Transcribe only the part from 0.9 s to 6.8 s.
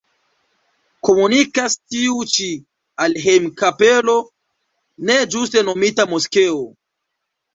Komunikas tiu ĉi al hejm-kapelo, ne ĝuste nomita moskeo.